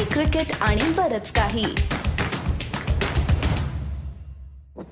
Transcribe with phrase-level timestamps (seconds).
[0.00, 1.64] Hockey cricket आणि बरच काही.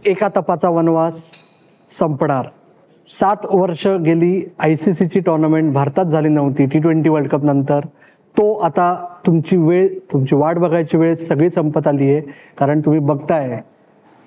[0.06, 1.20] एका तपाचा वनवास
[1.90, 2.46] संपणार.
[3.08, 6.66] सात वर्ष गेली आय सी सीची टुर्नामेंट भारतात झाली नव्हती.
[6.66, 7.86] टी ट्वेंटी वर्ल्ड कप नंतर
[8.38, 8.94] तो आता
[9.26, 12.20] तुमची वेळ तुमची वाट बघायची वेळ सगळी संपत आली आहे
[12.58, 13.60] कारण तुम्ही बघताय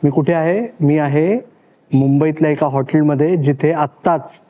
[0.03, 0.61] मी कुठे आहे?
[0.79, 1.35] मी आहे
[1.91, 4.41] मुंबईतल्या एका हॉटेलमध्ये जिथे आत्ताच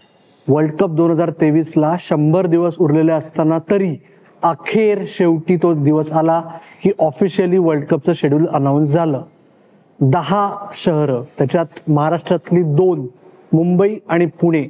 [0.48, 3.96] वर्ल्ड कप दोन हजार तेवीसला शंभर दिवस उरलेले असताना तरी
[4.44, 6.42] अखेर शेवटी तो दिवस आला
[6.84, 9.24] की ऑफिशियली वर्ल्ड कपचं शेड्यूल अनाऊन्स झालं.
[10.00, 13.08] दहा शहरं त्याच्यात महाराष्ट्रातली दोन
[13.54, 14.64] मुंबई आणि पुणे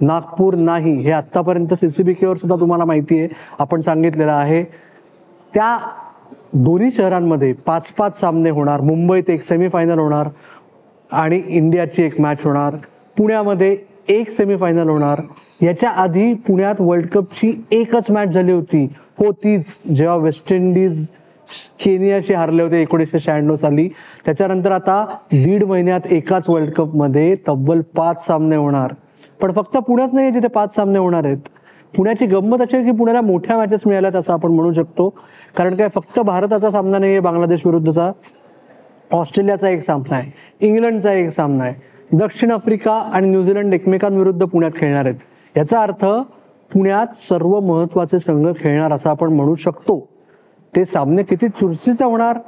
[0.00, 3.28] नागपूर नाही हे आत्तापर्यंत सी सी बी केवर सुद्धा तुम्हाला माहिती आहे
[3.58, 4.62] आपण सांगितलेलं आहे.
[5.54, 5.76] त्या
[6.52, 10.28] दोन्ही शहरांमध्ये पाच पाच सामने होणार मुंबईत एक सेमीफायनल होणार
[11.12, 12.76] आणि इंडियाची एक मॅच होणार.
[13.18, 13.76] पुण्यामध्ये
[14.08, 15.20] एक सेमीफायनल होणार.
[15.62, 18.84] याच्या आधी पुण्यात वर्ल्ड कपची एकच मॅच झाली होती.
[19.18, 21.08] हो तीच जेव्हा वेस्ट इंडिज
[21.84, 23.88] केनियाशी हारले होते एकोणीसशे शहाण्णव साली.
[24.24, 28.94] त्याच्यानंतर आता दीड महिन्यात एकाच वर्ल्ड कपमध्ये तब्बल पाच सामने होणार.
[29.42, 31.38] पण फक्त पुण्याच नाही जिथे पाच सामने होणार आहेत.
[31.96, 35.08] पुण्याची गंमत अशी आहे की पुण्याला मोठ्या मॅचेस मिळाल्यात असं आपण म्हणू शकतो.
[35.56, 38.12] कारण काय फक्त भारताचा सामना नाही आहे बांगलादेश विरुद्धचा.
[39.12, 40.32] ऑस्ट्रेलियाचा एक सामना आहे.
[40.60, 41.97] इंग्लंडचा एक सामना आहे.
[42.12, 45.14] दक्षिण आफ्रिका आणि न्यूझीलंड एकमेकांविरुद्ध पुण्यात खेळणार आहेत.
[45.56, 46.04] याचा अर्थ
[46.72, 50.08] पुण्यात सर्व महत्त्वाचे संघ खेळणार असं आपण म्हणू शकतो.
[50.76, 52.38] ते सामने किती चुरशीचे होणार?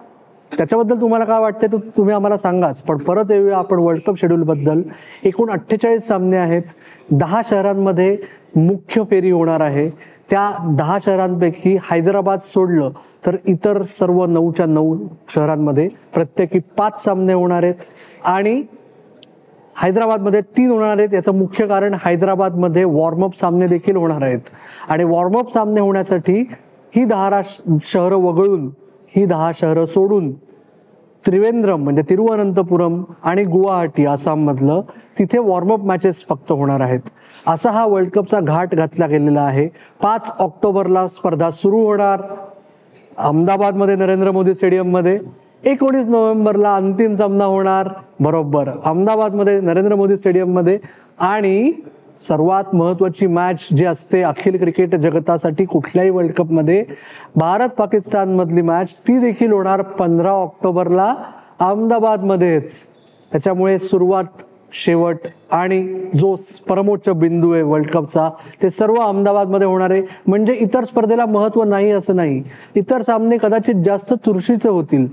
[0.56, 2.82] त्याच्याबद्दल तुम्हाला काय वाटते तर तुम्ही आम्हाला सांगाच.
[2.82, 4.82] पण परत येऊया आपण वर्ल्ड कप शेड्यूलबद्दल
[5.24, 6.62] एकूण अठ्ठेचाळीस सामने आहेत.
[7.10, 8.16] दहा शहरांमध्ये
[8.56, 9.90] मुख्य फेरी होणार आहे.
[10.30, 12.90] त्या दहा शहरांपैकी हैदराबाद सोडलं
[13.26, 14.96] तर इतर सर्व नऊच्या नऊ
[15.28, 17.74] शहरांमध्ये प्रत्येकी पाच सामने होणार आहेत.
[18.24, 18.62] आणि
[19.82, 21.14] हैदराबादमध्ये तीन होणार आहेत.
[21.14, 24.50] याचं मुख्य कारण हैदराबादमध्ये वॉर्मअप सामने देखील होणार आहेत.
[24.88, 26.44] आणि वॉर्मअप सामने होण्यासाठी
[26.96, 27.40] ही दहा
[27.80, 28.70] शहरं वगळून
[29.16, 30.32] ही दहा शहरं सोडून
[31.24, 34.80] त्रिवेंद्रम म्हणजे तिरुवनंतपुरम आणि गुवाहाटी आसाममधलं
[35.18, 37.00] तिथे वॉर्मअप मॅचेस फक्त होणार आहेत.
[37.46, 39.66] असा हा वर्ल्ड कपचा घाट घातला गेलेला आहे.
[40.02, 42.22] पाच ऑक्टोबरला स्पर्धा सुरू होणार.
[43.18, 45.18] अहमदाबादमध्ये नरेंद्र मोदी स्टेडियममध्ये
[45.64, 47.88] एकोणीस नोव्हेंबरला अंतिम सामना होणार
[48.20, 48.68] बरोबर.
[48.84, 50.78] अहमदाबादमध्ये नरेंद्र मोदी स्टेडियममध्ये.
[51.18, 51.72] आणि
[52.18, 56.84] सर्वात महत्वाची मॅच जी असते अखिल क्रिकेट जगतासाठी कुठल्याही वर्ल्ड कपमध्ये
[57.36, 61.14] भारत पाकिस्तान मधली मॅच ती देखील होणार पंधरा ऑक्टोबरला
[61.60, 62.80] अहमदाबादमध्येच.
[63.32, 65.16] त्याच्यामुळे सुरुवात शेवट
[65.52, 65.82] आणि
[66.14, 66.34] जो
[66.68, 68.28] परमोच्च बिंदू आहे वर्ल्ड कपचा
[68.62, 70.02] ते सर्व अहमदाबादमध्ये होणार आहे.
[70.26, 72.42] म्हणजे इतर स्पर्धेला महत्त्व नाही असं नाही.
[72.74, 75.06] इतर सामने कदाचित जास्त चुरशीचे होतील.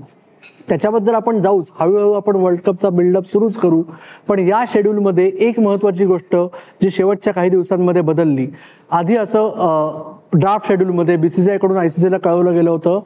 [0.68, 1.70] त्याच्याबद्दल आपण जाऊच.
[1.80, 3.82] हळूहळू आपण वर्ल्ड कपचा बिल्डअप सुरूच करू.
[4.28, 6.36] पण या शेड्यूलमध्ये एक महत्त्वाची गोष्ट
[6.82, 8.46] जी शेवटच्या काही दिवसांमध्ये बदलली.
[8.90, 13.00] आधी असं ड्राफ्ट शेड्यूलमध्ये बी सी सी आयकडून आय सी सीला कळवलं गेलं होतं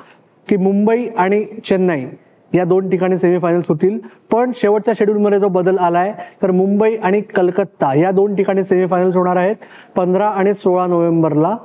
[0.48, 2.04] की मुंबई आणि चेन्नई
[2.52, 3.98] या दोन ठिकाणी सेमीफायनल्स होतील.
[4.30, 6.12] पण शेवटच्या शेड्यूलमध्ये जो बदल आलाय
[6.42, 9.56] तर मुंबई आणि कलकत्ता या दोन ठिकाणी सेमीफायनल्स होणार आहेत
[9.96, 11.56] पंधरा आणि सोळा नोव्हेंबरला.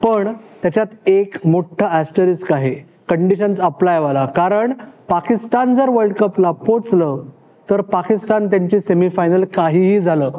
[0.00, 2.74] पण त्याच्यात एक मोठं ॲस्टरिस्क आहे.
[3.08, 4.72] कंडिशन्स अप्लायवाला कारण
[5.12, 7.24] पाकिस्तान जर वर्ल्ड कपला पोचलं
[7.68, 10.30] तर पाकिस्तान त्यांची सेमीफायनल काहीही झालं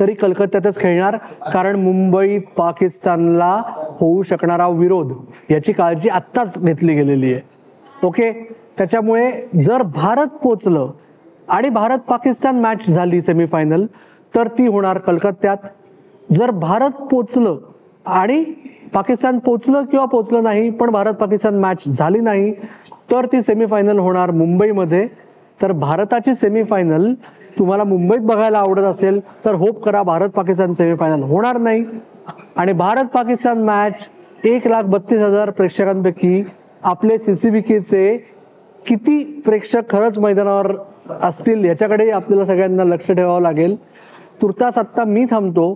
[0.00, 1.16] तरी कलकत्त्यातच खेळणार.
[1.52, 3.50] कारण मुंबईत पाकिस्तानला
[3.98, 5.12] होऊ शकणारा विरोध
[5.50, 7.42] याची काळजी आत्ताच घेतली गेलेली आहे.
[8.06, 8.30] ओके
[8.78, 9.30] त्याच्यामुळे
[9.62, 10.90] जर भारत पोचलं
[11.48, 13.86] आणि भारत पाकिस्तान मॅच झाली सेमीफायनल
[14.34, 15.56] तर ती होणार कलकत्त्यात.
[16.30, 17.58] जर भारत पोचलं
[18.06, 18.44] आणि
[18.94, 22.52] पाकिस्तान पोचलं किंवा पोचलं नाही पण भारत पाकिस्तान मॅच झाली नाही
[23.12, 25.06] तर ती सेमीफायनल होणार मुंबईमध्ये.
[25.60, 27.12] तर भारताची सेमीफायनल
[27.58, 31.84] तुम्हाला मुंबईत बघायला आवडत असेल तर होप करा भारत पाकिस्तान सेमीफायनल होणार नाही.
[32.56, 34.08] आणि भारत पाकिस्तान मॅच
[34.44, 36.42] एक लाख बत्तीस हजार प्रेक्षकांपैकी
[36.82, 38.16] आपले सी सी बी केचे
[38.86, 40.72] किती प्रेक्षक खरंच मैदानावर
[41.22, 43.76] असतील याच्याकडे आपल्याला सगळ्यांना लक्ष ठेवावं लागेल.
[44.42, 45.74] तुर्तास आत्ता मी थांबतो.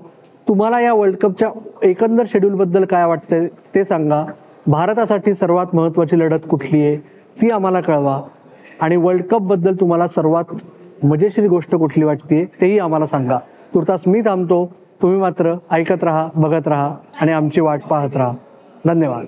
[0.48, 1.48] तुम्हाला या वर्ल्ड कपच्या
[1.82, 4.24] एकंदर शेड्यूलबद्दल काय वाटतंय ते सांगा.
[4.66, 6.96] भारतासाठी सर्वात महत्त्वाची लढत कुठली आहे?
[7.42, 8.22] ती आम्हाला कळवा.
[8.80, 10.44] आणि वर्ल्ड कपबद्दल तुम्हाला सर्वात
[11.04, 13.38] मजेशीर गोष्ट कुठली वाटते तेही आम्हाला सांगा.
[13.74, 14.72] तुर्तास मी थांबतो.
[15.02, 18.34] तुम्ही मात्र ऐकत राहा बघत राहा आणि आमची वाट पाहत राहा.
[18.86, 19.24] धन्यवाद.